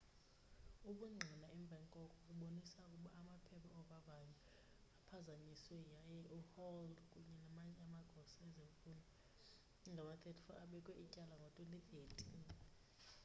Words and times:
ubungqina 0.89 1.47
emva 1.57 1.79
koko 1.93 2.17
babonisa 2.27 2.79
ukuba 2.85 3.09
amaphepha 3.21 3.73
ovavanyo 3.81 4.37
aphazanyiswe 4.99 5.77
yaye 5.93 6.21
uhall 6.39 6.89
kunye 7.11 7.35
namanye 7.43 7.81
amagosa 7.87 8.37
ezemfundo 8.47 9.01
angama-34 9.87 10.47
abekwa 10.63 10.93
ityala 11.03 11.35
ngo-2013 11.39 12.47